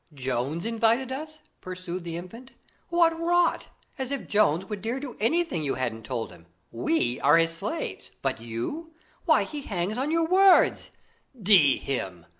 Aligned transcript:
"'Jones 0.15 0.65
invited 0.65 1.11
us?'" 1.11 1.41
pursued 1.61 2.03
the 2.03 2.17
Infant. 2.17 2.53
"What 2.89 3.11
rot! 3.19 3.67
As 3.99 4.09
if 4.09 4.27
Jones 4.27 4.65
would 4.65 4.81
dare 4.81 4.99
do 4.99 5.15
anything 5.19 5.61
you 5.61 5.75
hadn't 5.75 6.05
told 6.05 6.31
him. 6.31 6.47
We 6.71 7.19
are 7.21 7.37
his 7.37 7.51
slaves. 7.53 8.09
But 8.23 8.41
you? 8.41 8.95
Why, 9.25 9.43
he 9.43 9.61
hangs 9.61 9.99
on 9.99 10.09
your 10.09 10.25
words!" 10.27 10.89
"D 11.39 11.77
him! 11.77 12.25